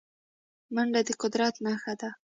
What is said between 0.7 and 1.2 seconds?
منډه د